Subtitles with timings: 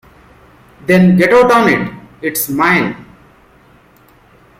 [0.87, 1.91] Then get out on it—
[2.23, 3.05] it’s mine.